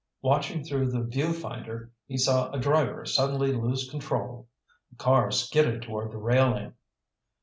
Watching 0.23 0.63
through 0.63 0.89
the 0.89 1.03
viewfinder, 1.03 1.91
he 2.07 2.17
saw 2.17 2.49
a 2.49 2.57
driver 2.57 3.05
suddenly 3.05 3.53
lose 3.53 3.87
control. 3.87 4.47
A 4.91 4.95
car 4.95 5.29
skidded 5.29 5.83
toward 5.83 6.11
the 6.11 6.17
railing. 6.17 6.73